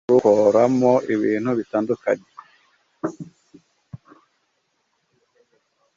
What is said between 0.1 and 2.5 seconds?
yo kurukoramo ibintu bitandukanye,